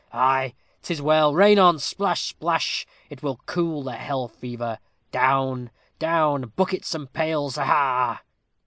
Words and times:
Ay, 0.11 0.55
'tis 0.81 0.99
well 0.99 1.31
rain 1.31 1.59
on 1.59 1.77
splash, 1.77 2.23
splash: 2.29 2.87
it 3.11 3.21
will 3.21 3.39
cool 3.45 3.83
the 3.83 3.93
hell 3.97 4.27
fever. 4.27 4.79
Down, 5.11 5.69
down 5.99 6.53
buckets 6.55 6.95
and 6.95 7.13
pails, 7.13 7.55
ha, 7.57 7.65
ha!" 7.65 8.21